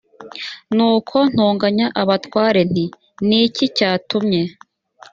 [0.75, 2.85] nuko ntonganya abatware nti
[3.27, 4.41] ni iki cyatumye